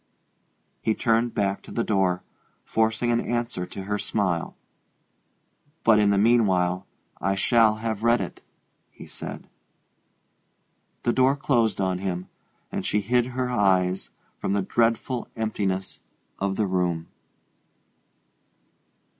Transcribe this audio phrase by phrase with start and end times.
[0.81, 2.23] He turned back to the door,
[2.65, 4.55] forcing an answer to her smile.
[5.83, 6.87] "But in the mean while
[7.21, 8.41] I shall have read it,"
[8.89, 9.47] he said.
[11.03, 12.27] The door closed on him,
[12.71, 14.09] and she hid her eyes
[14.39, 15.99] from the dreadful emptiness
[16.39, 17.07] of the room.